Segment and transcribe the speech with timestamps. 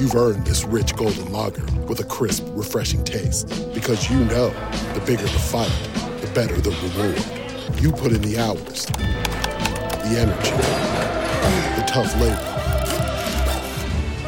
[0.00, 3.46] You've earned this rich golden lager with a crisp, refreshing taste.
[3.74, 4.48] Because you know
[4.94, 5.70] the bigger the fight,
[6.22, 7.82] the better the reward.
[7.82, 10.52] You put in the hours, the energy,
[11.76, 12.46] the tough labor.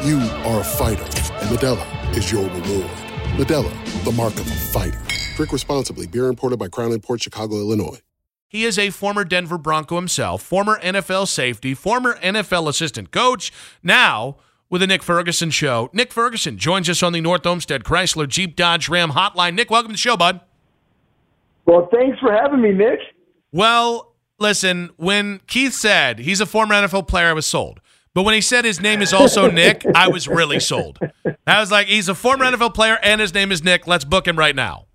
[0.07, 2.91] You are a fighter, and Modelo is your reward.
[3.35, 5.01] Modelo, the mark of a fighter.
[5.35, 6.05] Drink responsibly.
[6.05, 7.97] Beer imported by Crown Port Chicago, Illinois.
[8.47, 14.37] He is a former Denver Bronco himself, former NFL safety, former NFL assistant coach, now
[14.73, 15.91] with the Nick Ferguson Show.
[15.93, 19.53] Nick Ferguson joins us on the North Olmsted Chrysler Jeep Dodge Ram hotline.
[19.53, 20.41] Nick, welcome to the show, bud.
[21.67, 22.97] Well, thanks for having me, Nick.
[23.51, 27.81] Well, listen, when Keith said he's a former NFL player, I was sold.
[28.15, 30.97] But when he said his name is also Nick, I was really sold.
[31.45, 33.85] I was like, he's a former NFL player and his name is Nick.
[33.85, 34.87] Let's book him right now.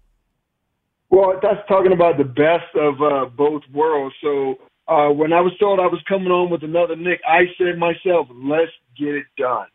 [1.08, 4.16] Well, that's talking about the best of uh, both worlds.
[4.24, 4.56] So
[4.88, 8.26] uh, when I was told I was coming on with another Nick, I said myself,
[8.42, 9.66] let's get it done.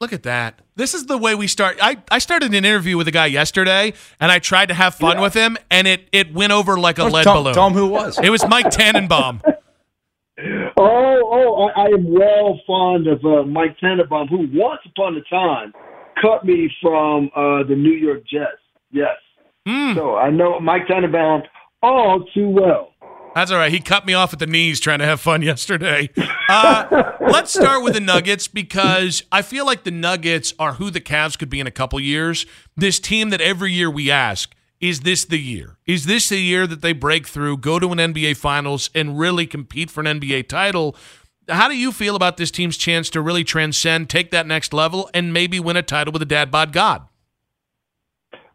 [0.00, 0.60] Look at that.
[0.74, 1.78] This is the way we start.
[1.80, 5.16] I, I started an interview with a guy yesterday, and I tried to have fun
[5.18, 5.22] Yeah.
[5.22, 7.54] with him, and it, it went over like a lead tell, balloon.
[7.54, 8.18] Tell him who was.
[8.18, 9.42] It was Mike Tannenbaum.
[10.76, 15.22] Oh, oh, I, I am well fond of uh, Mike Tannenbaum, who once upon a
[15.30, 15.72] time
[16.20, 18.58] cut me from uh, the New York Jets.
[18.90, 19.16] Yes.
[19.66, 19.94] Hmm.
[19.94, 21.42] So I know Mike Tannenbaum
[21.82, 22.91] all too well.
[23.34, 23.72] That's all right.
[23.72, 26.10] He cut me off at the knees trying to have fun yesterday.
[26.48, 31.00] Uh, let's start with the Nuggets because I feel like the Nuggets are who the
[31.00, 32.44] Cavs could be in a couple years.
[32.76, 35.78] This team that every year we ask, is this the year?
[35.86, 39.46] Is this the year that they break through, go to an NBA Finals, and really
[39.46, 40.96] compete for an NBA title?
[41.48, 45.08] How do you feel about this team's chance to really transcend, take that next level,
[45.14, 47.06] and maybe win a title with a dad bod God?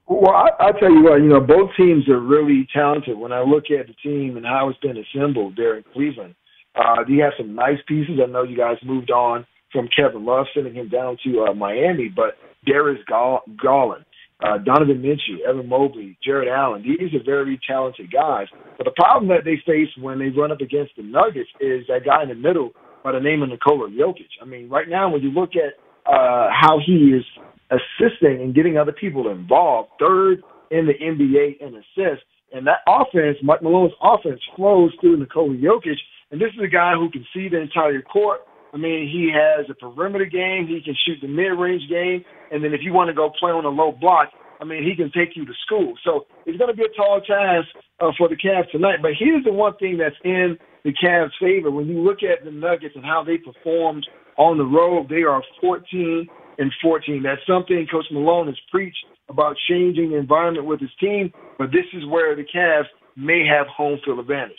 [0.07, 3.17] Well, I, I tell you what, you know, both teams are really talented.
[3.17, 6.33] When I look at the team and how it's been assembled there in Cleveland,
[6.75, 8.19] uh, you have some nice pieces.
[8.23, 12.07] I know you guys moved on from Kevin Love, sending him down to uh, Miami,
[12.07, 14.05] but Darius Garland,
[14.41, 18.47] uh, Donovan Mitchell, Evan Mobley, Jarrett Allen, these are very talented guys.
[18.77, 22.05] But the problem that they face when they run up against the Nuggets is that
[22.05, 22.71] guy in the middle
[23.03, 24.29] by the name of Nikola Jokic.
[24.41, 25.73] I mean, right now, when you look at
[26.09, 27.25] uh, how he is
[27.71, 30.41] assisting and getting other people involved, third
[30.71, 32.25] in the NBA in assists.
[32.53, 35.99] And that offense, Mike Malone's offense, flows through Nikola Jokic.
[36.31, 38.41] And this is a guy who can see the entire court.
[38.73, 40.67] I mean, he has a perimeter game.
[40.67, 42.23] He can shoot the mid-range game.
[42.51, 44.29] And then if you want to go play on a low block,
[44.59, 45.93] I mean, he can take you to school.
[46.03, 47.67] So it's going to be a tall task
[47.99, 48.97] uh, for the Cavs tonight.
[49.01, 51.71] But here's the one thing that's in the Cavs' favor.
[51.71, 55.43] When you look at the Nuggets and how they performed on the road, they are
[55.61, 56.27] 14
[56.57, 57.23] and 14.
[57.23, 61.31] That's something Coach Malone has preached about changing the environment with his team.
[61.57, 64.55] But this is where the Cavs may have home field advantage.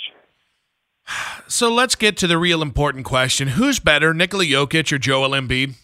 [1.49, 5.75] so let's get to the real important question: Who's better, Nikola Jokic or Joel Embiid?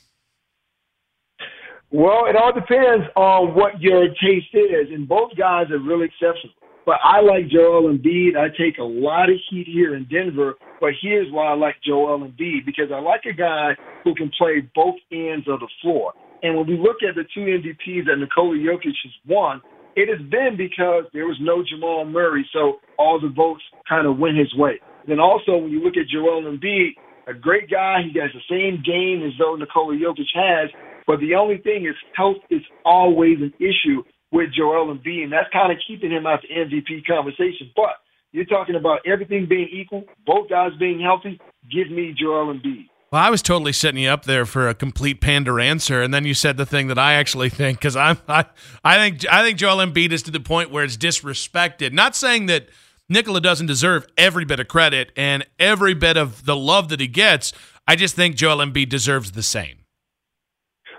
[1.90, 6.52] Well, it all depends on what your taste is, and both guys are really exceptional.
[6.86, 8.36] But I like Joel Embiid.
[8.36, 12.18] I take a lot of heat here in Denver, but here's why I like Joel
[12.20, 13.72] Embiid because I like a guy
[14.04, 16.12] who can play both ends of the floor.
[16.42, 19.62] And when we look at the two MVPs that Nikola Jokic has won,
[19.96, 24.18] it has been because there was no Jamal Murray, so all the votes kind of
[24.18, 24.80] went his way.
[25.08, 26.90] Then also, when you look at Joel Embiid,
[27.26, 30.68] a great guy, he has the same game as though Nikola Jokic has,
[31.06, 35.50] but the only thing is health is always an issue with Joel Embiid, and that's
[35.52, 37.70] kind of keeping him out the MVP conversation.
[37.76, 37.96] But
[38.32, 41.40] you're talking about everything being equal, both guys being healthy.
[41.70, 42.88] Give me Joel Embiid.
[43.12, 46.24] Well, I was totally setting you up there for a complete pander answer, and then
[46.24, 48.46] you said the thing that I actually think because I'm I,
[48.82, 51.92] I think I think Joel Embiid is to the point where it's disrespected.
[51.92, 52.68] Not saying that
[53.08, 57.06] Nikola doesn't deserve every bit of credit and every bit of the love that he
[57.06, 57.52] gets.
[57.86, 59.83] I just think Joel Embiid deserves the same.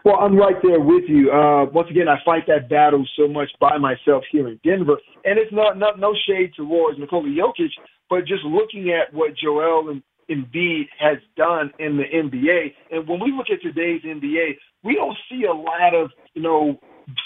[0.06, 1.31] Well, I'm right there with you.
[1.31, 5.40] Uh, once again, I fight that battle so much by myself here in Denver, and
[5.40, 7.74] it's not, not no shade towards Nikola Jokic,
[8.07, 13.19] but just looking at what Joel and Embiid has done in the NBA, and when
[13.19, 16.80] we look at today's NBA, we don't see a lot of you know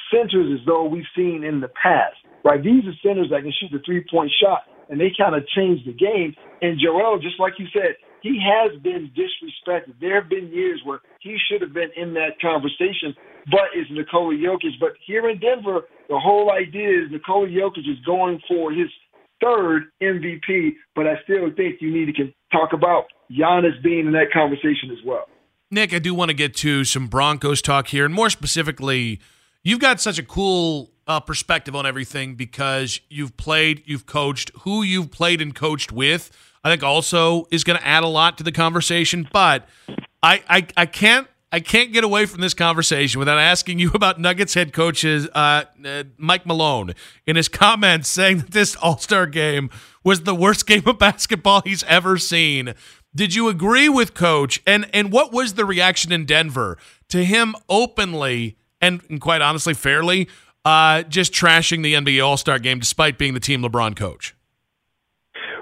[0.10, 2.16] centers as though we've seen in the past.
[2.46, 2.64] Right?
[2.64, 5.84] These are centers that can shoot the three point shot, and they kind of change
[5.86, 6.34] the game.
[6.62, 9.94] And Joel, just like you said, he has been disrespected.
[10.00, 13.16] There have been years where he should have been in that conversation,
[13.52, 14.80] but it's Nikola Jokic.
[14.80, 18.88] But here in Denver, the whole idea is Nikola Jokic is going for his
[19.42, 24.32] third MVP, but I still think you need to talk about Giannis being in that
[24.34, 25.26] conversation as well.
[25.72, 29.22] Nick, I do want to get to some Broncos talk here, and more specifically,
[29.64, 34.82] you've got such a cool uh, perspective on everything because you've played, you've coached, who
[34.82, 36.32] you've played and coached with
[36.64, 39.28] I think also is going to add a lot to the conversation.
[39.32, 39.68] But
[40.22, 44.20] I, I, I can't I can't get away from this conversation without asking you about
[44.20, 46.94] Nuggets head coaches uh, uh, Mike Malone
[47.26, 49.70] in his comments saying that this All Star game
[50.04, 52.74] was the worst game of basketball he's ever seen.
[53.16, 54.62] Did you agree with Coach?
[54.68, 56.78] And and what was the reaction in Denver
[57.10, 60.30] to him openly and, and quite honestly fairly
[60.64, 64.36] uh, just trashing the NBA All Star game despite being the team LeBron coach?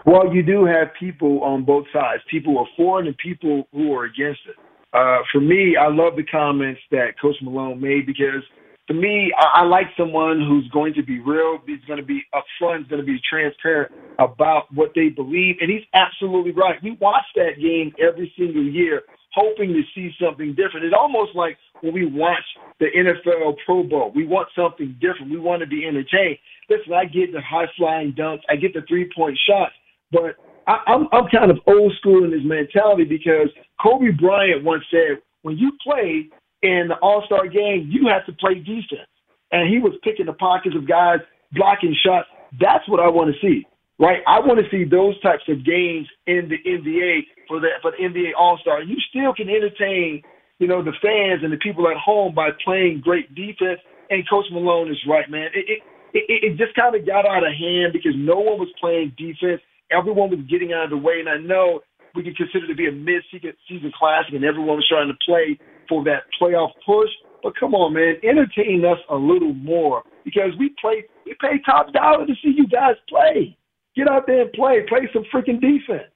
[0.07, 3.67] Well, you do have people on both sides, people who are for it and people
[3.73, 4.55] who are against it.
[4.93, 8.41] Uh, for me, I love the comments that Coach Malone made because
[8.87, 12.23] to me, I, I like someone who's going to be real, he's going to be
[12.33, 16.81] upfront, he's going to be transparent about what they believe, and he's absolutely right.
[16.81, 19.01] We watch that game every single year,
[19.35, 20.85] hoping to see something different.
[20.85, 22.47] It's almost like when we watch
[22.79, 24.13] the NFL Pro Bowl.
[24.15, 25.31] We want something different.
[25.31, 26.37] We want to be entertained.
[26.69, 29.73] Listen, I get the high flying dunks, I get the three point shots.
[30.11, 30.35] But
[30.67, 33.49] I, I'm I'm kind of old school in this mentality because
[33.81, 36.29] Kobe Bryant once said, when you play
[36.61, 39.09] in the All Star game, you have to play defense.
[39.51, 41.19] And he was picking the pockets of guys
[41.53, 42.27] blocking shots.
[42.59, 43.65] That's what I want to see,
[43.99, 44.19] right?
[44.27, 48.03] I want to see those types of games in the NBA for the for the
[48.03, 48.81] NBA All Star.
[48.81, 50.21] You still can entertain,
[50.59, 53.79] you know, the fans and the people at home by playing great defense.
[54.09, 55.47] And Coach Malone is right, man.
[55.53, 55.79] It it
[56.13, 59.61] it, it just kind of got out of hand because no one was playing defense
[59.91, 61.81] everyone was getting out of the way, and I know
[62.15, 66.03] we could consider to be a mid-season classic, and everyone was trying to play for
[66.05, 67.09] that playoff push.
[67.43, 71.93] But come on, man, entertain us a little more because we play, we pay top
[71.93, 73.55] dollar to see you guys play.
[73.95, 76.11] Get out there and play, play some freaking defense.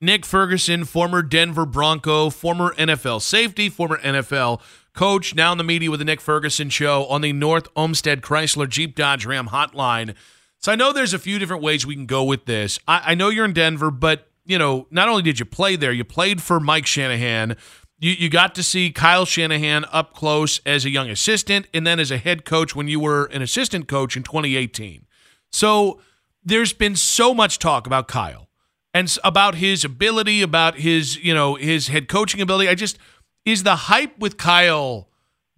[0.00, 4.60] Nick Ferguson, former Denver Bronco, former NFL safety, former NFL
[4.92, 8.68] coach, now in the media with the Nick Ferguson show on the North Olmsted Chrysler
[8.68, 10.14] Jeep Dodge Ram hotline.
[10.58, 12.78] So I know there's a few different ways we can go with this.
[12.88, 15.92] I, I know you're in Denver, but you know, not only did you play there,
[15.92, 17.56] you played for Mike Shanahan.
[17.98, 21.98] You, you got to see Kyle Shanahan up close as a young assistant and then
[21.98, 25.06] as a head coach when you were an assistant coach in 2018.
[25.50, 26.00] So
[26.44, 28.48] there's been so much talk about Kyle
[28.94, 32.68] and about his ability, about his, you know, his head coaching ability.
[32.68, 32.98] I just
[33.44, 35.08] is the hype with Kyle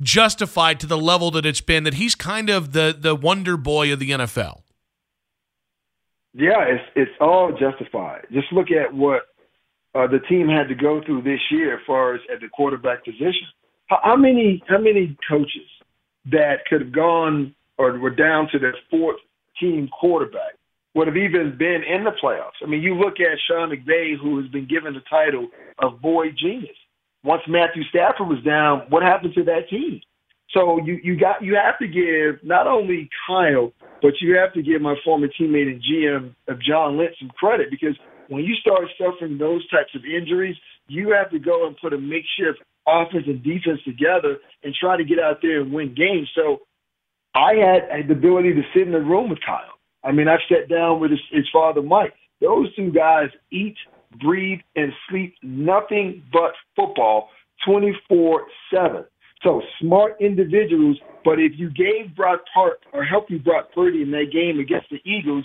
[0.00, 3.92] justified to the level that it's been that he's kind of the the wonder boy
[3.92, 4.62] of the NFL.
[6.34, 8.26] Yeah, it's it's all justified.
[8.32, 9.22] Just look at what
[9.94, 13.04] uh, the team had to go through this year as far as at the quarterback
[13.04, 13.48] position.
[13.86, 15.68] How, how many how many coaches
[16.30, 19.16] that could have gone or were down to their fourth
[19.58, 20.54] team quarterback
[20.94, 22.60] would have even been in the playoffs?
[22.62, 26.26] I mean, you look at Sean McVay, who has been given the title of boy
[26.38, 26.76] genius.
[27.24, 30.00] Once Matthew Stafford was down, what happened to that team?
[30.54, 34.62] So you you got you have to give not only Kyle But you have to
[34.62, 37.96] give my former teammate and GM of uh, John Lynch some credit because
[38.28, 41.98] when you start suffering those types of injuries, you have to go and put a
[41.98, 46.28] makeshift offense and defense together and try to get out there and win games.
[46.34, 46.60] So
[47.34, 49.78] I had the ability to sit in the room with Kyle.
[50.04, 52.14] I mean, I've sat down with his, his father, Mike.
[52.40, 53.76] Those two guys eat,
[54.20, 57.28] breathe, and sleep nothing but football
[57.66, 59.04] 24 7.
[59.42, 64.10] So smart individuals, but if you gave Brock Park or helped you Brock Purdy in
[64.10, 65.44] that game against the Eagles,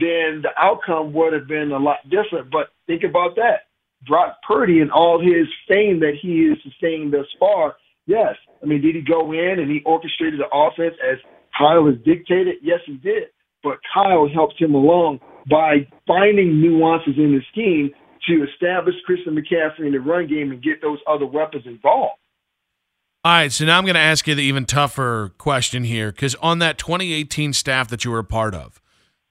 [0.00, 2.50] then the outcome would have been a lot different.
[2.50, 3.68] But think about that.
[4.06, 8.34] Brock Purdy and all his fame that he is sustaining thus far, yes.
[8.62, 11.18] I mean, did he go in and he orchestrated the offense as
[11.56, 12.56] Kyle has dictated?
[12.62, 13.24] Yes, he did.
[13.62, 15.20] But Kyle helped him along
[15.50, 17.90] by finding nuances in the scheme
[18.28, 22.18] to establish Christian McCaffrey in the run game and get those other weapons involved.
[23.26, 26.34] All right, so now I'm going to ask you the even tougher question here because
[26.42, 28.82] on that 2018 staff that you were a part of,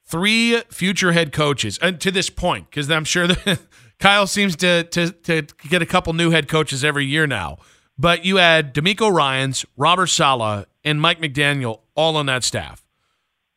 [0.03, 3.59] three future head coaches, and to this point, because I'm sure that
[3.99, 7.59] Kyle seems to, to, to get a couple new head coaches every year now.
[7.95, 12.83] But you had DeMeco Ryans, Robert Saleh, and Mike McDaniel all on that staff.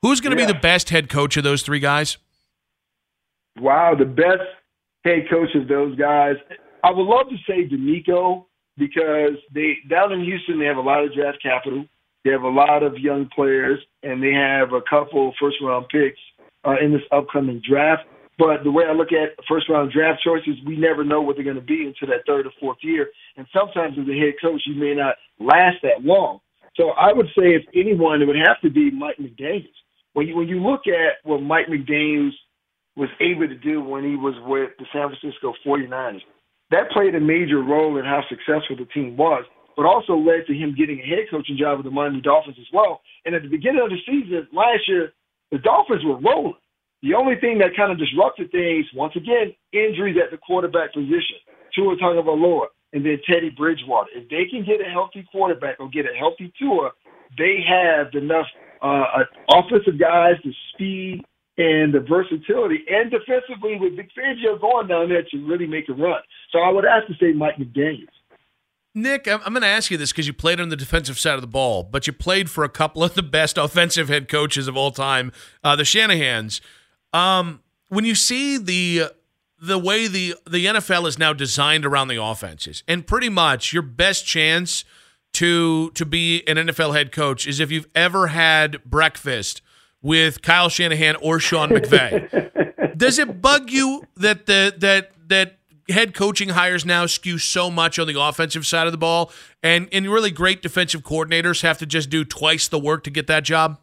[0.02, 0.48] Who's going to yeah.
[0.48, 2.18] be the best head coach of those three guys?
[3.58, 4.42] Wow, the best
[5.02, 6.36] head coach of those guys.
[6.84, 8.45] I would love to say DeMeco
[8.76, 11.84] because they down in Houston they have a lot of draft capital.
[12.24, 16.18] They have a lot of young players, and they have a couple first round picks
[16.64, 18.02] uh, in this upcoming draft.
[18.38, 21.44] But the way I look at first round draft choices, we never know what they're
[21.44, 23.08] going to be until that third or fourth year.
[23.36, 26.40] And sometimes as a head coach, you may not last that long.
[26.76, 29.72] So I would say if anyone, it would have to be Mike McDaniels.
[30.12, 32.32] When you when you look at what Mike McDaniels
[32.96, 36.20] was able to do when he was with the San Francisco 49ers,
[36.70, 39.44] that played a major role in how successful the team was,
[39.76, 42.66] but also led to him getting a head coaching job with the Miami Dolphins as
[42.72, 43.00] well.
[43.24, 45.12] And at the beginning of the season last year,
[45.52, 46.58] the Dolphins were rolling.
[47.02, 51.38] The only thing that kind of disrupted things, once again, injuries at the quarterback position.
[51.74, 54.08] Tua Tagovailoa and then Teddy Bridgewater.
[54.14, 56.90] If they can get a healthy quarterback or get a healthy Tua,
[57.36, 58.46] they have enough
[58.82, 61.22] uh, offensive guys, the speed
[61.58, 65.94] and the versatility, and defensively with Vic Fangio going down there to really make a
[65.94, 66.20] run.
[66.52, 68.08] So I would have to say Mike McDaniels.
[68.94, 71.42] Nick, I'm going to ask you this because you played on the defensive side of
[71.42, 74.76] the ball, but you played for a couple of the best offensive head coaches of
[74.76, 75.32] all time,
[75.62, 76.60] uh, the Shanahans.
[77.12, 79.12] Um, when you see the
[79.60, 83.82] the way the the NFL is now designed around the offenses, and pretty much your
[83.82, 84.84] best chance
[85.32, 89.60] to to be an NFL head coach is if you've ever had breakfast
[90.06, 92.96] with Kyle Shanahan or Sean McVay.
[92.96, 95.58] Does it bug you that the that that
[95.88, 99.32] head coaching hires now skew so much on the offensive side of the ball,
[99.64, 103.26] and and really great defensive coordinators have to just do twice the work to get
[103.26, 103.80] that job?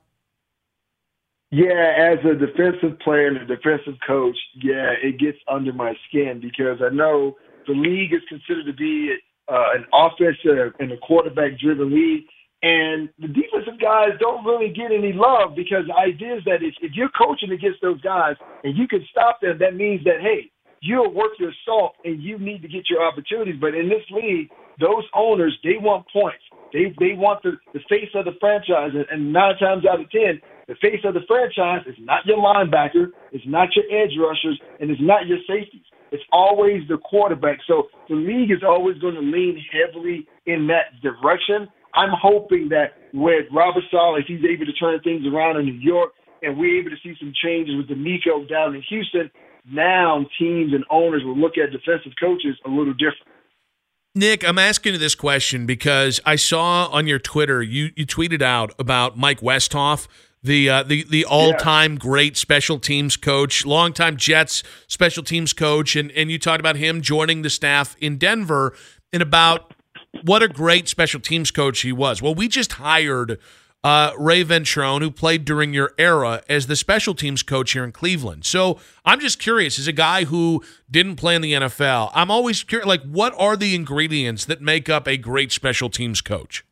[1.51, 6.39] Yeah, as a defensive player and a defensive coach, yeah, it gets under my skin
[6.41, 7.35] because I know
[7.67, 9.15] the league is considered to be
[9.49, 12.23] uh, an offensive and a quarterback driven league.
[12.63, 16.73] And the defensive guys don't really get any love because the idea is that if,
[16.81, 20.49] if you're coaching against those guys and you can stop them, that means that, hey,
[20.79, 23.59] you'll work your salt and you need to get your opportunities.
[23.59, 24.47] But in this league,
[24.79, 26.43] those owners, they want points.
[26.71, 28.91] They they want the, the face of the franchise.
[28.95, 32.37] And, and nine times out of ten, the face of the franchise is not your
[32.37, 35.85] linebacker, it's not your edge rushers, and it's not your safeties.
[36.11, 37.59] It's always the quarterback.
[37.67, 41.67] So the league is always going to lean heavily in that direction.
[41.93, 45.73] I'm hoping that with Robert Saleh, if he's able to turn things around in New
[45.73, 49.29] York, and we're able to see some changes with DeMeco down in Houston,
[49.71, 53.27] now teams and owners will look at defensive coaches a little different.
[54.15, 58.41] Nick, I'm asking you this question because I saw on your Twitter you, you tweeted
[58.41, 60.07] out about Mike Westhoff
[60.43, 61.99] the uh, the the all time yeah.
[61.99, 67.01] great special teams coach, longtime Jets special teams coach, and and you talked about him
[67.01, 68.75] joining the staff in Denver
[69.13, 69.72] in about
[70.21, 72.21] what a great special teams coach he was.
[72.21, 73.39] Well, we just hired
[73.83, 77.91] uh, Ray Ventrone, who played during your era as the special teams coach here in
[77.91, 78.45] Cleveland.
[78.45, 82.63] So I'm just curious, as a guy who didn't play in the NFL, I'm always
[82.63, 86.63] curious, like, what are the ingredients that make up a great special teams coach?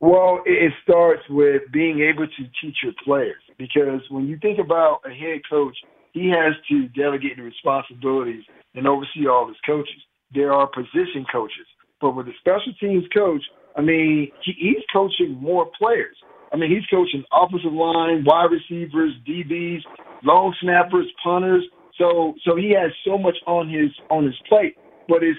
[0.00, 5.00] Well, it starts with being able to teach your players because when you think about
[5.04, 5.76] a head coach,
[6.12, 8.44] he has to delegate the responsibilities
[8.76, 10.00] and oversee all his coaches.
[10.32, 11.66] There are position coaches,
[12.00, 13.42] but with a special teams coach,
[13.76, 16.16] I mean, he, he's coaching more players.
[16.52, 19.80] I mean, he's coaching offensive line, wide receivers, DBs,
[20.24, 21.64] long snappers, punters.
[21.98, 24.76] So, so he has so much on his on his plate.
[25.08, 25.38] But it's,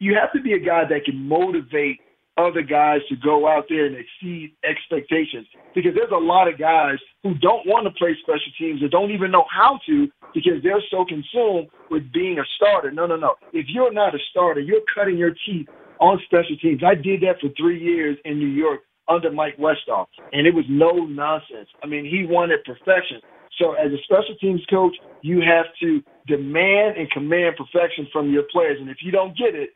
[0.00, 2.00] you have to be a guy that can motivate
[2.38, 6.96] other guys to go out there and exceed expectations because there's a lot of guys
[7.24, 10.82] who don't want to play special teams or don't even know how to because they're
[10.90, 12.92] so consumed with being a starter.
[12.92, 13.34] No, no, no.
[13.52, 15.66] If you're not a starter, you're cutting your teeth
[16.00, 16.82] on special teams.
[16.84, 20.64] I did that for three years in New York under Mike Westhoff, and it was
[20.68, 21.68] no nonsense.
[21.82, 23.20] I mean, he wanted perfection.
[23.58, 28.44] So as a special teams coach, you have to demand and command perfection from your
[28.52, 28.78] players.
[28.80, 29.70] And if you don't get it,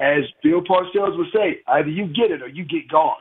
[0.00, 3.16] as Bill Parcells would say, either you get it or you get gone.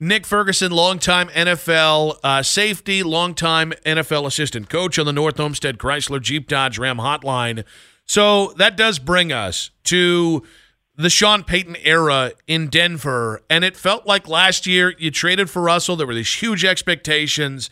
[0.00, 6.22] Nick Ferguson, longtime NFL uh, safety, longtime NFL assistant coach on the North Olmsted Chrysler
[6.22, 7.64] Jeep Dodge Ram hotline.
[8.04, 10.44] So that does bring us to
[10.98, 13.40] the Sean Payton era in Denver.
[13.48, 15.94] And it felt like last year you traded for Russell.
[15.94, 17.70] There were these huge expectations.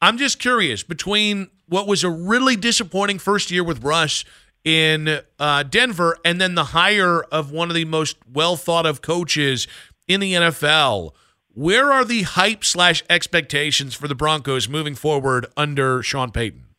[0.00, 4.24] I'm just curious between what was a really disappointing first year with Russ
[4.64, 9.02] in uh, Denver and then the hire of one of the most well thought of
[9.02, 9.66] coaches
[10.06, 11.10] in the NFL.
[11.52, 16.69] Where are the hype slash expectations for the Broncos moving forward under Sean Payton?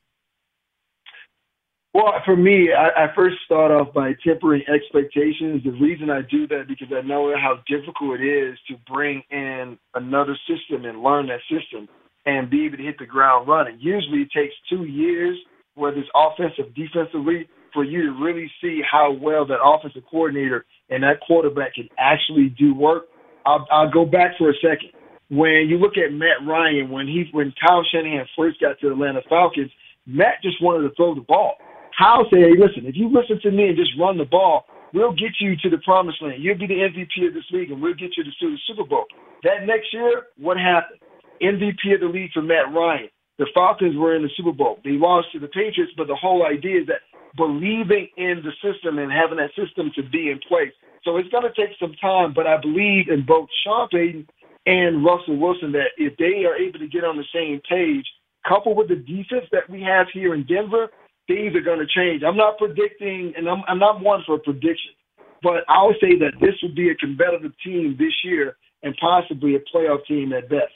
[1.93, 5.62] Well, for me, I, I first start off by tempering expectations.
[5.65, 9.77] The reason I do that because I know how difficult it is to bring in
[9.95, 11.89] another system and learn that system
[12.25, 13.77] and be able to hit the ground running.
[13.79, 15.38] Usually, it takes two years,
[15.75, 21.03] whether it's offensive, defensively, for you to really see how well that offensive coordinator and
[21.03, 23.05] that quarterback can actually do work.
[23.45, 24.91] I'll, I'll go back for a second.
[25.29, 28.93] When you look at Matt Ryan, when he when Kyle Shanahan first got to the
[28.93, 29.71] Atlanta Falcons,
[30.05, 31.55] Matt just wanted to throw the ball.
[32.01, 35.13] Kyle said, "Hey, listen, if you listen to me and just run the ball, we'll
[35.13, 36.41] get you to the promised land.
[36.41, 39.05] You'll be the MVP of this league, and we'll get you to the Super Bowl."
[39.43, 41.00] That next year, what happened?
[41.41, 43.10] MVP of the league for Matt Ryan.
[43.38, 44.79] The Falcons were in the Super Bowl.
[44.84, 47.01] They lost to the Patriots, but the whole idea is that
[47.38, 50.74] believing in the system and having that system to be in place.
[51.03, 54.27] So it's going to take some time, but I believe in both Sean Payton
[54.65, 58.05] and Russell Wilson that if they are able to get on the same page,
[58.48, 60.89] coupled with the defense that we have here in Denver,
[61.27, 62.23] things are going to change.
[62.23, 64.95] I'm not predicting, and I'm, I'm not one for predictions,
[65.41, 69.55] but I would say that this would be a competitive team this year and possibly
[69.55, 70.74] a playoff team at best.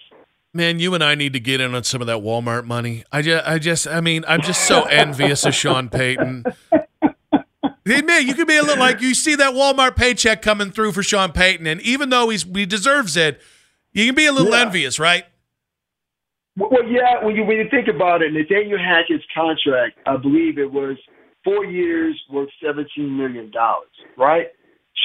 [0.54, 3.04] Man, you and I need to get in on some of that Walmart money.
[3.12, 6.46] I just, I just, I mean, I'm just so envious of Sean Payton.
[7.88, 10.93] Hey, man, you could be a little like you see that Walmart paycheck coming through
[10.93, 13.39] for Sean Payton, and even though he's he deserves it,
[13.93, 14.62] you can be a little yeah.
[14.62, 15.26] envious, right?
[16.58, 17.24] Well, yeah.
[17.24, 20.98] When you when you think about it, Nathaniel Hackett's contract, I believe it was
[21.44, 24.48] four years worth seventeen million dollars, right?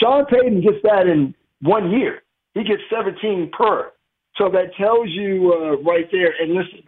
[0.00, 2.22] Sean Payton gets that in one year.
[2.54, 3.90] He gets seventeen per.
[4.36, 6.32] So that tells you uh, right there.
[6.40, 6.82] And listen,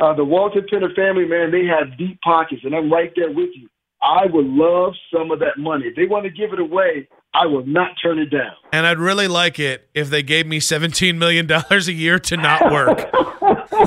[0.00, 3.50] uh, the Walton Penner family, man, they have deep pockets, and I'm right there with
[3.54, 3.68] you.
[4.02, 5.86] I would love some of that money.
[5.86, 8.52] If they want to give it away, I will not turn it down.
[8.72, 12.70] And I'd really like it if they gave me $17 million a year to not
[12.70, 12.98] work.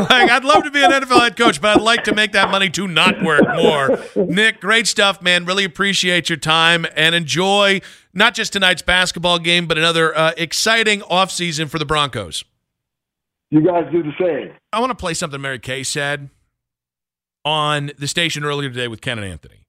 [0.10, 2.50] like, I'd love to be an NFL head coach, but I'd like to make that
[2.50, 4.00] money to not work more.
[4.16, 5.46] Nick, great stuff, man.
[5.46, 7.82] Really appreciate your time and enjoy
[8.14, 12.44] not just tonight's basketball game, but another uh, exciting offseason for the Broncos.
[13.50, 14.56] You guys do the same.
[14.72, 16.30] I want to play something Mary Kay said
[17.44, 19.66] on the station earlier today with Ken and Anthony.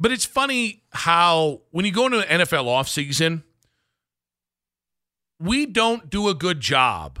[0.00, 3.42] But it's funny how when you go into an NFL offseason,
[5.40, 7.20] we don't do a good job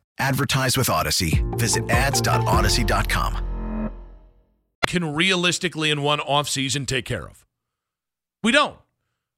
[0.21, 1.41] Advertise with Audacy.
[1.57, 3.89] Visit ads.audacy.com.
[4.85, 7.43] Can realistically, in one offseason, take care of.
[8.43, 8.77] We don't.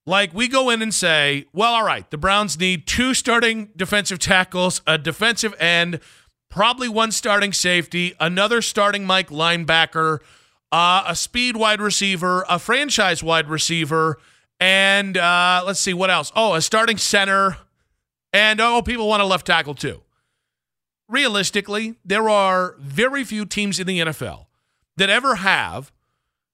[0.05, 4.19] Like we go in and say, well, all right, the Browns need two starting defensive
[4.19, 6.01] tackles, a defensive end,
[6.49, 10.19] probably one starting safety, another starting Mike linebacker,
[10.73, 14.17] uh, a speed wide receiver, a franchise wide receiver,
[14.59, 16.29] and uh, let's see what else.
[16.35, 17.55] Oh, a starting center,
[18.33, 20.02] and oh, people want a left tackle too.
[21.13, 24.47] Realistically, there are very few teams in the NFL
[24.97, 25.91] that ever have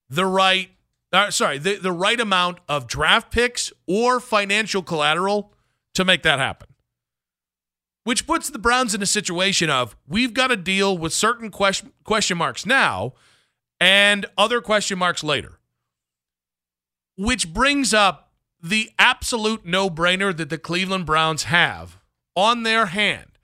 [0.09, 0.71] the right
[1.13, 5.53] uh, sorry, the, the right amount of draft picks or financial collateral
[5.93, 6.67] to make that happen.
[8.03, 11.93] Which puts the Browns in a situation of we've got to deal with certain question,
[12.03, 13.13] question marks now
[13.79, 15.61] and other question marks later.
[17.15, 21.97] Which brings up the absolute no brainer that the Cleveland Browns have
[22.35, 23.38] on their hand.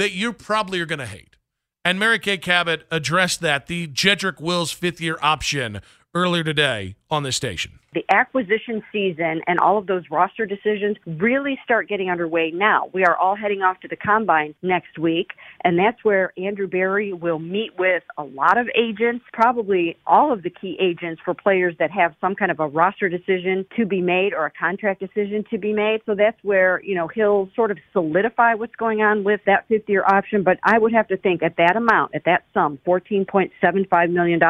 [0.00, 1.36] That you probably are going to hate.
[1.84, 5.82] And Mary Kay Cabot addressed that, the Jedrick Wills fifth year option,
[6.14, 11.58] earlier today on this station the acquisition season and all of those roster decisions really
[11.64, 12.88] start getting underway now.
[12.92, 15.30] We are all heading off to the combine next week,
[15.64, 20.42] and that's where Andrew Berry will meet with a lot of agents, probably all of
[20.44, 24.00] the key agents for players that have some kind of a roster decision to be
[24.00, 26.00] made or a contract decision to be made.
[26.06, 29.88] So that's where, you know, he'll sort of solidify what's going on with that fifth
[29.88, 30.44] year option.
[30.44, 34.40] But I would have to think at that amount, at that sum, $14.75 million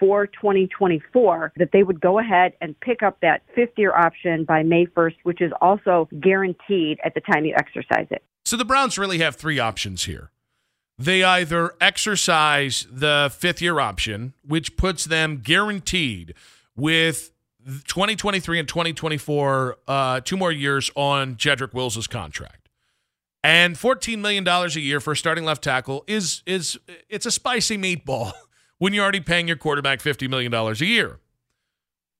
[0.00, 4.62] for 2024, that they would go ahead and pick up that fifth year option by
[4.62, 8.22] May 1st, which is also guaranteed at the time you exercise it.
[8.44, 10.30] So the Browns really have three options here.
[10.98, 16.34] They either exercise the fifth year option, which puts them guaranteed
[16.74, 17.30] with
[17.64, 22.68] 2023 and 2024, uh, two more years on Jedrick Wills' contract.
[23.44, 27.78] And $14 million a year for a starting left tackle is is it's a spicy
[27.78, 28.32] meatball
[28.78, 31.20] when you're already paying your quarterback $50 million a year.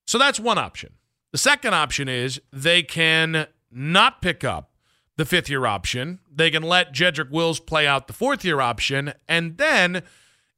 [0.08, 0.94] So that's one option.
[1.32, 4.70] The second option is they can not pick up
[5.18, 6.20] the fifth year option.
[6.34, 9.12] They can let Jedrick Wills play out the fourth year option.
[9.28, 10.02] And then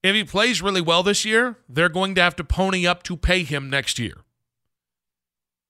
[0.04, 3.16] if he plays really well this year, they're going to have to pony up to
[3.16, 4.18] pay him next year.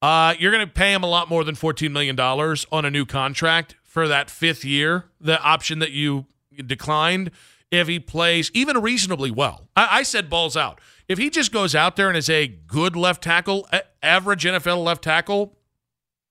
[0.03, 3.07] Uh, you're going to pay him a lot more than $14 million on a new
[3.07, 6.27] contract for that fifth year, the option that you
[6.67, 7.31] declined,
[7.71, 9.69] if he plays even reasonably well.
[9.75, 10.83] I, I said balls out.
[11.11, 13.69] If he just goes out there and is a good left tackle,
[14.01, 15.59] average NFL left tackle,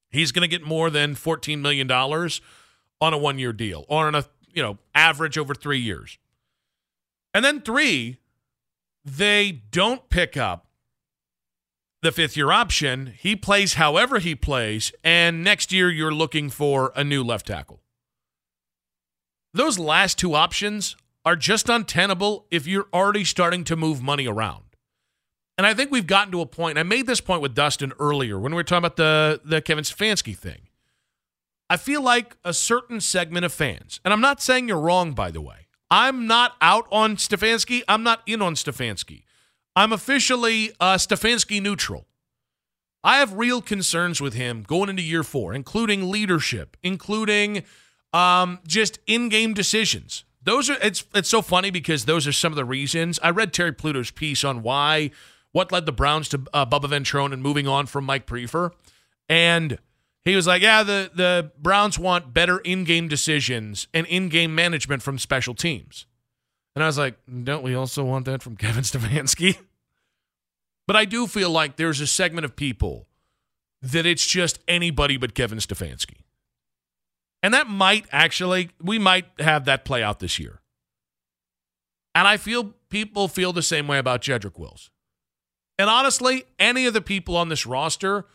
[0.10, 4.16] he's going to get more than $14 million on a one year deal, or on
[4.16, 6.18] a, you know, average over three years.
[7.34, 8.20] And then three,
[9.04, 10.68] they don't pick up
[12.02, 13.08] the fifth year option.
[13.18, 17.82] He plays however he plays, and next year you're looking for a new left tackle.
[19.54, 24.64] Those last two options are just untenable if you're already starting to move money around.
[25.60, 26.78] And I think we've gotten to a point.
[26.78, 29.84] I made this point with Dustin earlier when we were talking about the, the Kevin
[29.84, 30.70] Stefanski thing.
[31.70, 35.32] I feel like a certain segment of fans, and I'm not saying you're wrong, by
[35.32, 35.68] the way.
[35.92, 37.82] I'm not out on Stefanski.
[37.90, 39.24] I'm not in on Stefanski.
[39.76, 42.08] I'm officially uh, Stefanski neutral.
[43.04, 47.66] I have real concerns with him going into year four, including leadership, including
[48.14, 50.24] um, just in-game decisions.
[50.42, 53.20] Those are it's it's so funny because those are some of the reasons.
[53.22, 55.12] I read Terry Pluto's piece on why
[55.52, 58.72] what led the Browns to uh, Bubba Ventrone and moving on from Mike Priefer.
[59.28, 59.80] And
[60.24, 64.54] he was like, yeah, the, the Browns want better in game decisions and in game
[64.54, 66.06] management from special teams.
[66.76, 69.58] And I was like, don't we also want that from Kevin Stefanski?
[70.88, 73.08] but I do feel like there's a segment of people
[73.82, 76.24] that it's just anybody but Kevin Stefanski.
[77.42, 80.62] And that might actually, we might have that play out this year.
[82.14, 84.90] And I feel people feel the same way about Jedrick Wills.
[85.80, 88.26] And honestly, any of the people on this roster,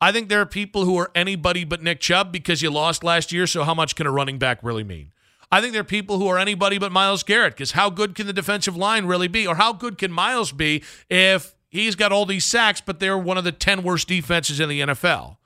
[0.00, 3.32] I think there are people who are anybody but Nick Chubb because you lost last
[3.32, 3.46] year.
[3.46, 5.12] So how much can a running back really mean?
[5.50, 8.26] I think there are people who are anybody but Myles Garrett because how good can
[8.26, 9.46] the defensive line really be?
[9.46, 13.38] Or how good can Myles be if he's got all these sacks, but they're one
[13.38, 15.36] of the 10 worst defenses in the NFL?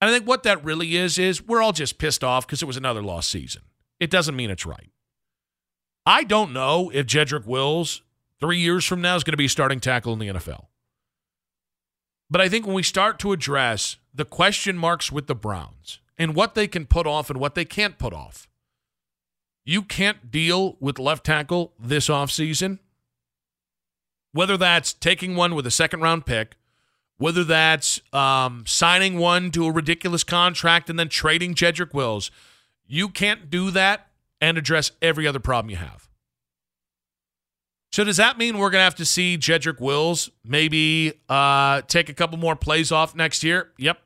[0.00, 2.66] And I think what that really is, is we're all just pissed off because it
[2.66, 3.62] was another lost season.
[4.00, 4.90] It doesn't mean it's right.
[6.04, 8.02] I don't know if Jedrick Wills
[8.40, 10.66] three years from now is going to be starting tackle in the NFL.
[12.30, 16.34] But I think when we start to address the question marks with the Browns and
[16.34, 18.48] what they can put off and what they can't put off,
[19.64, 22.78] you can't deal with left tackle this offseason.
[24.32, 26.56] Whether that's taking one with a second round pick,
[27.16, 32.30] whether that's um, signing one to a ridiculous contract and then trading Jedrick Wills,
[32.86, 34.08] you can't do that
[34.40, 36.07] and address every other problem you have.
[37.90, 42.08] So does that mean we're going to have to see Jedrick Wills maybe uh, take
[42.08, 43.72] a couple more plays off next year?
[43.78, 43.98] Yep.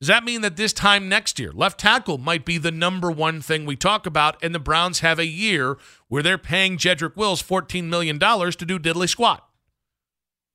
[0.00, 3.40] Does that mean that this time next year, left tackle might be the number one
[3.40, 7.42] thing we talk about, and the Browns have a year where they're paying Jedrick Wills
[7.42, 9.48] $14 million to do diddly squat?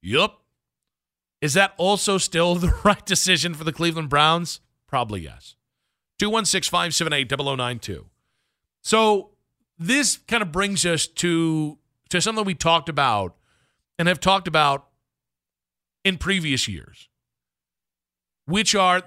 [0.03, 0.33] Yep.
[1.41, 4.59] Is that also still the right decision for the Cleveland Browns?
[4.87, 5.55] Probably yes.
[6.19, 8.05] 216 578 0092.
[8.81, 9.31] So
[9.79, 13.35] this kind of brings us to to something we talked about
[13.97, 14.87] and have talked about
[16.03, 17.09] in previous years,
[18.45, 19.03] which are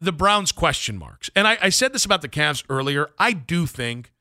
[0.00, 1.30] the Browns' question marks.
[1.34, 3.10] And I, I said this about the Cavs earlier.
[3.18, 4.12] I do think,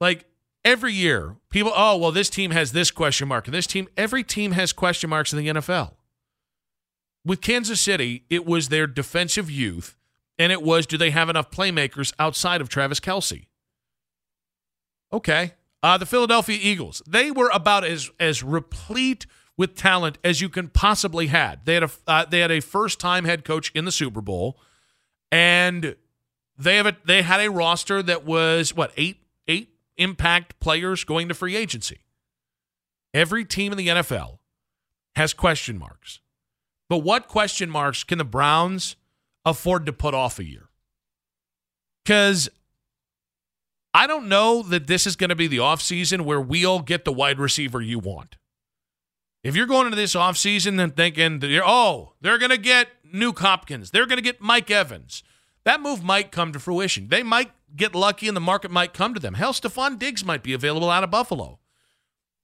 [0.00, 0.26] like,
[0.64, 4.22] every year, people, oh, well, this team has this question mark, and this team, every
[4.22, 5.94] team has question marks in the NFL.
[7.24, 9.96] With Kansas City, it was their defensive youth,
[10.38, 13.46] and it was do they have enough playmakers outside of Travis Kelce?
[15.12, 15.54] Okay.
[15.82, 17.02] Uh, the Philadelphia Eagles.
[17.06, 21.64] They were about as as replete with talent as you can possibly had.
[21.64, 24.58] They had a uh, they had a first time head coach in the Super Bowl,
[25.30, 25.96] and
[26.58, 31.28] they have a they had a roster that was what eight eight impact players going
[31.28, 32.00] to free agency.
[33.14, 34.38] Every team in the NFL
[35.14, 36.20] has question marks,
[36.88, 38.96] but what question marks can the Browns
[39.44, 40.68] afford to put off a year?
[42.04, 42.48] Because
[43.96, 47.12] I don't know that this is going to be the offseason where we'll get the
[47.14, 48.36] wide receiver you want.
[49.42, 53.92] If you're going into this offseason and thinking, oh, they're going to get Nuk Hopkins,
[53.92, 55.22] they're going to get Mike Evans,
[55.64, 57.08] that move might come to fruition.
[57.08, 59.32] They might get lucky and the market might come to them.
[59.32, 61.58] Hell, Stefon Diggs might be available out of Buffalo.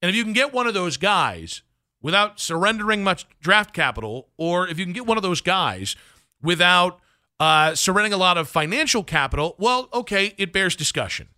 [0.01, 1.61] And if you can get one of those guys
[2.01, 5.97] without surrendering much draft capital, or if you can get one of those guys
[6.41, 6.99] without
[7.39, 11.29] uh, surrendering a lot of financial capital, well, okay, it bears discussion.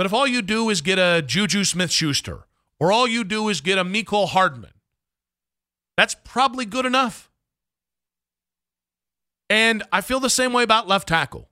[0.00, 2.46] But if all you do is get a Juju Smith Schuster,
[2.78, 4.70] or all you do is get a Mecole Hardman,
[5.94, 7.30] that's probably good enough.
[9.50, 11.50] And I feel the same way about left tackle.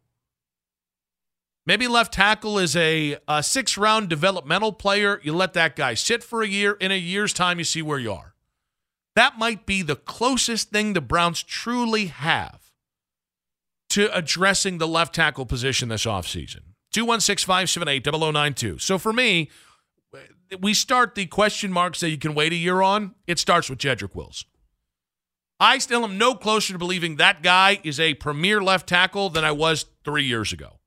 [1.66, 5.20] Maybe left tackle is a, a six round developmental player.
[5.22, 6.72] You let that guy sit for a year.
[6.80, 8.34] In a year's time, you see where you are.
[9.14, 12.72] That might be the closest thing the Browns truly have
[13.90, 16.62] to addressing the left tackle position this offseason.
[16.98, 18.78] 216 578 0092.
[18.78, 19.50] So for me,
[20.60, 23.14] we start the question marks that you can wait a year on.
[23.28, 24.44] It starts with Jedrick Wills.
[25.60, 29.44] I still am no closer to believing that guy is a premier left tackle than
[29.44, 30.80] I was three years ago.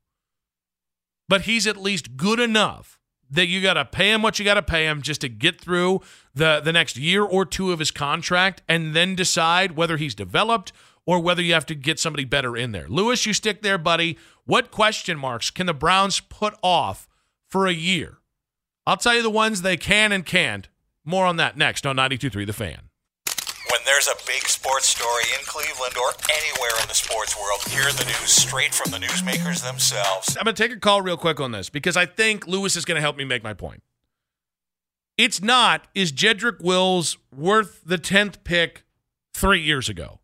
[1.30, 2.98] But he's at least good enough
[3.30, 5.58] that you got to pay him what you got to pay him just to get
[5.58, 6.02] through
[6.34, 10.72] the, the next year or two of his contract and then decide whether he's developed
[11.06, 12.86] or whether you have to get somebody better in there.
[12.88, 14.18] Lewis, you stick there, buddy.
[14.44, 17.08] What question marks can the Browns put off
[17.48, 18.18] for a year?
[18.86, 20.68] I'll tell you the ones they can and can't.
[21.04, 22.88] More on that next on 92.3 The Fan.
[23.70, 27.90] When there's a big sports story in Cleveland or anywhere in the sports world, hear
[27.92, 30.36] the news straight from the newsmakers themselves.
[30.36, 32.84] I'm going to take a call real quick on this because I think Lewis is
[32.84, 33.82] going to help me make my point.
[35.18, 38.84] It's not, is Jedrick Wills worth the 10th pick
[39.34, 40.20] three years ago?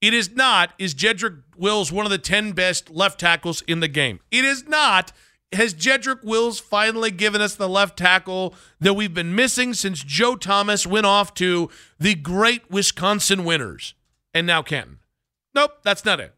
[0.00, 3.88] It is not, is Jedrick Wills one of the 10 best left tackles in the
[3.88, 4.20] game?
[4.30, 5.12] It is not,
[5.52, 10.36] has Jedrick Wills finally given us the left tackle that we've been missing since Joe
[10.36, 13.94] Thomas went off to the great Wisconsin winners
[14.34, 14.98] and now Canton?
[15.54, 16.34] Nope, that's not it.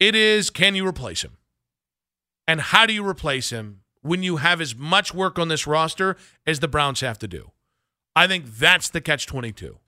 [0.00, 1.36] It is can you replace him?
[2.48, 6.16] And how do you replace him when you have as much work on this roster
[6.46, 7.52] as the Browns have to do?
[8.16, 9.78] I think that's the catch 22.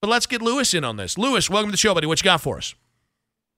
[0.00, 1.18] But let's get Lewis in on this.
[1.18, 2.06] Lewis, welcome to the show, buddy.
[2.06, 2.74] What you got for us?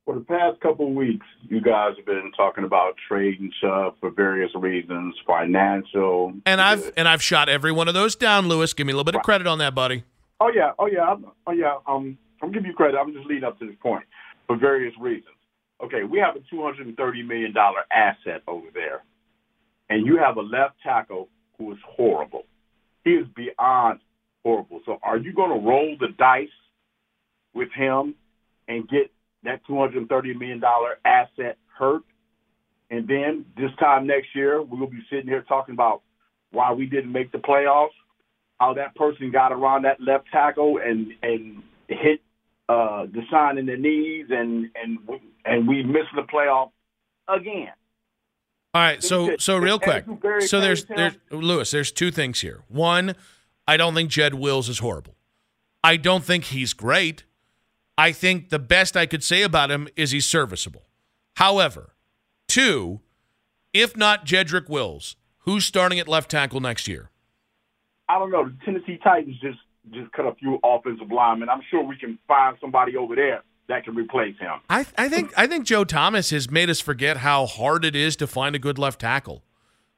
[0.07, 4.11] For the past couple of weeks, you guys have been talking about trading stuff for
[4.11, 6.33] various reasons, financial.
[6.47, 8.73] And I've and I've shot every one of those down, Lewis.
[8.73, 10.05] Give me a little bit of credit on that, buddy.
[10.41, 11.15] Oh yeah, oh yeah,
[11.47, 11.77] oh yeah.
[11.87, 12.97] Um, I'm giving you credit.
[12.97, 14.05] I'm just leading up to this point
[14.47, 15.37] for various reasons.
[15.85, 19.03] Okay, we have a 230 million dollar asset over there,
[19.91, 22.47] and you have a left tackle who is horrible.
[23.05, 24.01] He is beyond
[24.45, 24.81] horrible.
[24.87, 26.49] So are you going to roll the dice
[27.55, 28.15] with him
[28.69, 29.11] and get
[29.45, 30.63] that $230 million
[31.05, 32.03] asset hurt?
[32.91, 36.03] And then this time next year, we will be sitting here talking about
[36.51, 37.89] why we didn't make the playoffs,
[38.59, 42.21] how that person got around that left tackle and and hit
[42.69, 44.99] uh, Deshaun in the knees, and and
[45.45, 46.71] and we missed the playoff
[47.29, 47.73] again.
[48.73, 50.05] All right, so so real quick,
[50.41, 51.71] so there's there's Lewis.
[51.71, 52.63] There's two things here.
[52.69, 53.15] One,
[53.71, 55.15] I don't think Jed Wills is horrible.
[55.85, 57.23] I don't think he's great.
[57.97, 60.89] I think the best I could say about him is he's serviceable.
[61.37, 61.95] However,
[62.49, 62.99] two,
[63.73, 67.11] if not Jedrick Wills, who's starting at left tackle next year?
[68.09, 68.47] I don't know.
[68.47, 69.61] The Tennessee Titans just
[69.93, 71.49] just cut a few offensive linemen.
[71.49, 74.59] I'm sure we can find somebody over there that can replace him.
[74.69, 78.17] I, I think I think Joe Thomas has made us forget how hard it is
[78.17, 79.45] to find a good left tackle.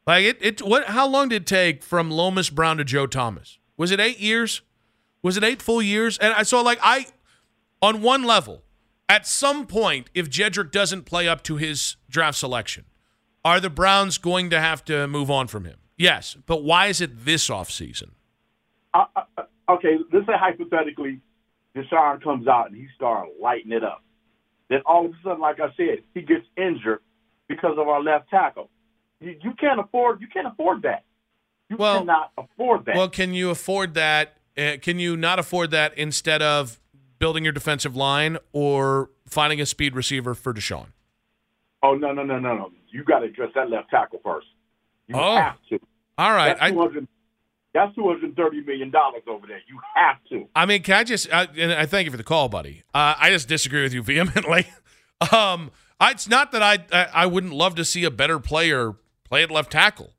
[0.07, 3.59] Like it, it what how long did it take from Lomas Brown to Joe Thomas?
[3.83, 4.63] Was it eight years?
[5.23, 6.17] Was it eight full years?
[6.19, 7.07] And I saw like I
[7.83, 8.63] on one level,
[9.09, 12.85] at some point, if Jedrick doesn't play up to his draft selection,
[13.45, 15.79] are the Browns going to have to move on from him?
[15.97, 18.11] Yes, but why is it this offseason?
[18.95, 19.07] Uh,
[19.69, 21.21] okay, let's say hypothetically,
[21.75, 24.05] Deshaun comes out and he starts lighting it up.
[24.71, 27.01] Then all of a sudden, like I said, he gets injured
[27.49, 28.71] because of our left tackle.
[29.19, 31.03] You, you can't afford you can't afford that.
[31.73, 32.97] You well, cannot afford that.
[32.97, 34.37] Well, can you afford that?
[34.59, 36.79] Uh, can you not afford that instead of
[37.19, 40.89] building your defensive line or finding a speed receiver for Deshaun?
[41.83, 42.71] Oh no no no no no!
[42.91, 44.47] You got to address that left tackle first.
[45.09, 45.37] You Oh.
[45.37, 45.79] have to.
[46.19, 46.57] All right.
[46.61, 47.01] That's I,
[47.73, 49.63] that's two hundred thirty million dollars over there.
[49.67, 50.47] You have to.
[50.55, 51.33] I mean, can I just?
[51.33, 52.83] I, and I thank you for the call, buddy.
[52.93, 54.67] Uh, I just disagree with you vehemently.
[55.33, 58.93] um, I, it's not that I, I I wouldn't love to see a better player
[59.25, 60.13] play at left tackle,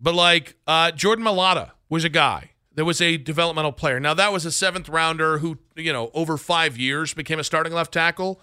[0.00, 3.98] but like uh, Jordan Mailata was a guy that was a developmental player.
[3.98, 7.72] Now that was a seventh rounder who you know over five years became a starting
[7.72, 8.40] left tackle,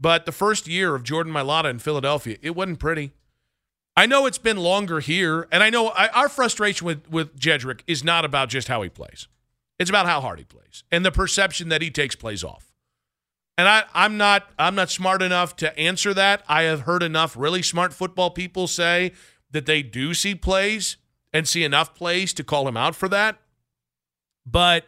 [0.00, 3.12] but the first year of Jordan Mailata in Philadelphia, it wasn't pretty.
[3.94, 7.80] I know it's been longer here, and I know I, our frustration with with Jedrick
[7.86, 9.28] is not about just how he plays.
[9.78, 12.72] It's about how hard he plays and the perception that he takes plays off.
[13.58, 16.42] And I, I'm not I'm not smart enough to answer that.
[16.48, 19.12] I have heard enough really smart football people say
[19.52, 20.96] that they do see plays
[21.32, 23.38] and see enough plays to call him out for that.
[24.44, 24.86] But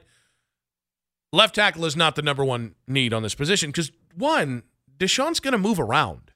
[1.33, 4.63] left tackle is not the number one need on this position because one,
[4.99, 6.33] Deshaun's going to move around.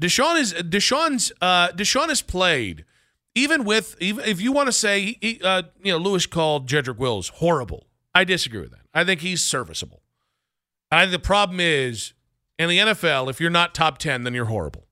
[0.00, 2.86] Deshaun is Deshaun's uh, Deshaun has played
[3.34, 6.98] even with even if you want to say he, uh, you know Lewis called Jedrick
[6.98, 7.86] Wills horrible.
[8.14, 8.86] I disagree with that.
[8.94, 10.02] I think he's serviceable.
[10.90, 12.14] I think the problem is
[12.58, 14.86] in the NFL, if you're not top ten, then you're horrible.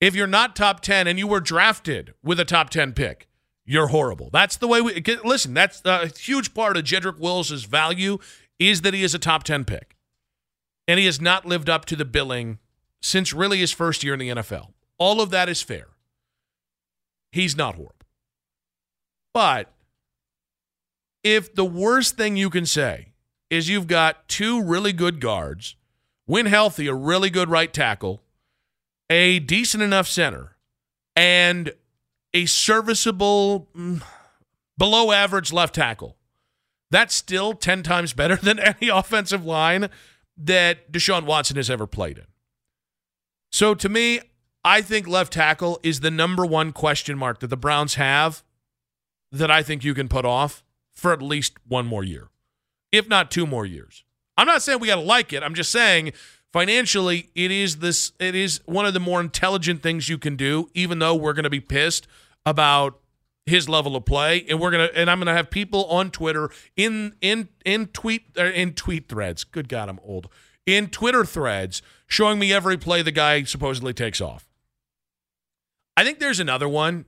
[0.00, 3.28] If you're not top ten and you were drafted with a top ten pick,
[3.64, 4.30] you're horrible.
[4.32, 5.54] That's the way we listen.
[5.54, 8.18] That's a huge part of Jedrick Wills' value
[8.58, 9.96] is that he is a top ten pick,
[10.88, 12.58] and he has not lived up to the billing
[13.02, 14.72] since really his first year in the NFL.
[14.98, 15.88] All of that is fair.
[17.32, 17.94] He's not horrible.
[19.32, 19.72] But
[21.22, 23.12] if the worst thing you can say
[23.50, 25.76] is you've got two really good guards,
[26.26, 28.22] when healthy, a really good right tackle,
[29.10, 30.56] a decent enough center,
[31.16, 31.72] and
[32.32, 34.02] a serviceable, mm,
[34.78, 36.16] below average left tackle,
[36.90, 39.90] that's still 10 times better than any offensive line
[40.36, 42.26] that Deshaun Watson has ever played in.
[43.52, 44.20] So to me,
[44.64, 48.44] I think left tackle is the number one question mark that the Browns have
[49.32, 50.62] that I think you can put off
[50.94, 52.28] for at least one more year,
[52.92, 54.04] if not two more years.
[54.36, 55.42] I'm not saying we got to like it.
[55.42, 56.12] I'm just saying
[56.52, 58.12] financially, it is this.
[58.18, 60.70] It is one of the more intelligent things you can do.
[60.74, 62.06] Even though we're going to be pissed
[62.44, 63.00] about
[63.46, 67.14] his level of play, and we're gonna and I'm gonna have people on Twitter in
[67.20, 69.44] in in tweet er, in tweet threads.
[69.44, 70.28] Good God, I'm old.
[70.66, 74.48] In Twitter threads showing me every play the guy supposedly takes off.
[75.96, 77.06] I think there's another one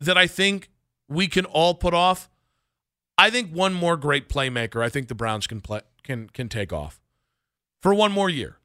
[0.00, 0.70] that I think
[1.08, 2.28] we can all put off.
[3.16, 4.82] I think one more great playmaker.
[4.82, 7.01] I think the Browns can play can can take off
[7.82, 8.56] for one more year.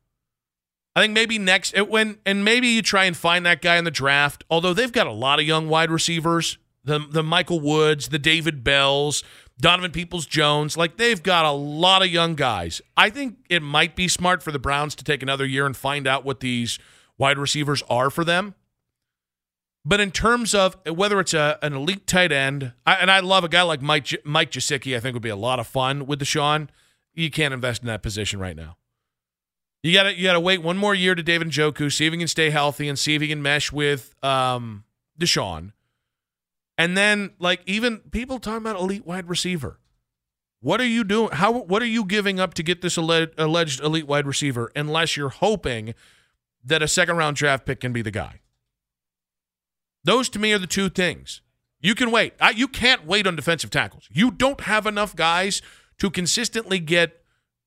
[0.95, 3.83] I think maybe next it, when and maybe you try and find that guy in
[3.83, 4.43] the draft.
[4.49, 8.63] Although they've got a lot of young wide receivers, the the Michael Woods, the David
[8.63, 9.23] Bells,
[9.59, 12.81] Donovan Peoples Jones, like they've got a lot of young guys.
[12.95, 16.07] I think it might be smart for the Browns to take another year and find
[16.07, 16.79] out what these
[17.17, 18.55] wide receivers are for them.
[19.85, 23.43] But in terms of whether it's a, an elite tight end, I, and I love
[23.43, 26.19] a guy like Mike Mike Gesicki, I think would be a lot of fun with
[26.19, 26.69] the Deshaun.
[27.13, 28.77] You can't invest in that position right now.
[29.83, 32.13] You got to you got to wait one more year to David Njoku, see if
[32.13, 34.83] he can stay healthy and see if he can mesh with um,
[35.19, 35.71] Deshaun.
[36.77, 39.79] And then, like even people talking about elite wide receiver.
[40.59, 41.29] What are you doing?
[41.33, 44.71] How what are you giving up to get this alleged, alleged elite wide receiver?
[44.75, 45.93] Unless you're hoping
[46.63, 48.41] that a second round draft pick can be the guy.
[50.03, 51.41] Those to me are the two things.
[51.79, 52.33] You can wait.
[52.39, 54.09] I, you can't wait on defensive tackles.
[54.11, 55.61] You don't have enough guys
[55.99, 57.23] to consistently get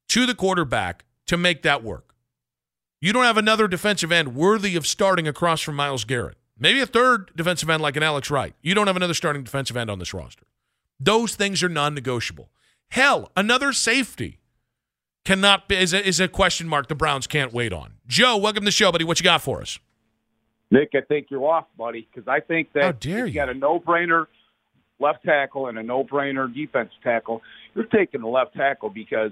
[0.09, 2.17] to the quarterback to make that work.
[3.01, 6.37] You don't have another defensive end worthy of starting across from Myles Garrett.
[6.59, 8.53] Maybe a third defensive end like an Alex Wright.
[8.63, 10.45] You don't have another starting defensive end on this roster.
[10.99, 12.51] Those things are non negotiable.
[12.89, 14.41] Hell, another safety
[15.25, 17.93] cannot be, is a, is a question mark the Browns can't wait on.
[18.09, 19.05] Joe, welcome to the show, buddy.
[19.05, 19.79] What you got for us?
[20.73, 23.55] Nick, I think you're off, buddy, because I think that How dare you got a
[23.55, 24.27] no-brainer
[24.99, 27.41] left tackle and a no-brainer defense tackle.
[27.77, 29.31] You're taking the left tackle because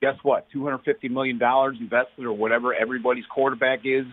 [0.00, 0.46] guess what?
[0.52, 4.04] Two hundred fifty million dollars invested or whatever everybody's quarterback is,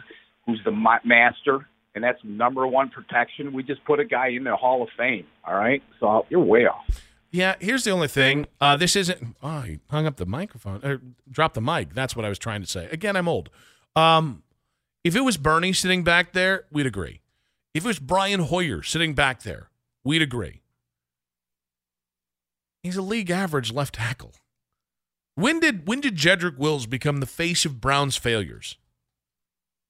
[0.45, 0.71] who's the
[1.03, 3.53] master, and that's number one protection.
[3.53, 5.25] We just put a guy in the Hall of Fame.
[5.45, 6.85] All right, so you're way off.
[7.31, 8.45] Yeah, here's the only thing.
[8.61, 9.35] Uh, this isn't.
[9.41, 11.01] Oh, he hung up the microphone or
[11.31, 11.93] dropped the mic.
[11.93, 12.87] That's what I was trying to say.
[12.91, 13.49] Again, I'm old.
[13.95, 14.43] Um,
[15.03, 17.21] if it was Bernie sitting back there, we'd agree.
[17.73, 19.69] If it was Brian Hoyer sitting back there,
[20.03, 20.61] we'd agree.
[22.83, 24.33] He's a league average left tackle.
[25.35, 28.77] When did when did Jedrick Wills become the face of Browns failures?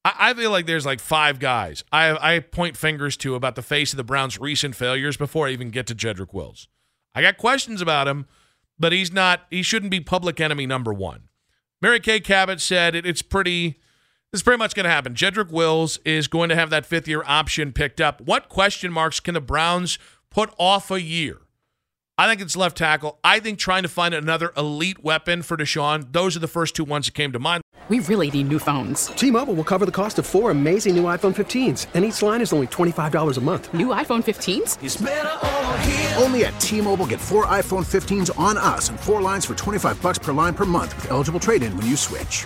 [0.05, 3.61] I, I feel like there's like five guys I I point fingers to about the
[3.61, 6.67] face of the Browns' recent failures before I even get to Jedrick Wills.
[7.15, 8.25] I got questions about him,
[8.79, 9.41] but he's not.
[9.49, 11.29] He shouldn't be public enemy number one.
[11.81, 13.79] Mary Kay Cabot said it, it's pretty.
[14.31, 15.13] Is pretty much going to happen.
[15.13, 18.19] Jedrick Wills is going to have that fifth year option picked up.
[18.19, 19.99] What question marks can the Browns
[20.31, 21.42] put off a year?
[22.15, 23.19] I think it's left tackle.
[23.23, 26.13] I think trying to find another elite weapon for Deshaun.
[26.13, 27.63] Those are the first two ones that came to mind.
[27.89, 29.07] We really need new phones.
[29.07, 32.53] T-Mobile will cover the cost of four amazing new iPhone 15s, and each line is
[32.53, 33.73] only $25 a month.
[33.73, 36.21] New iPhone 15s?
[36.21, 40.19] Only at T-Mobile get four iPhone 15s on us and four lines for 25 bucks
[40.19, 42.45] per line per month with eligible trade-in when you switch.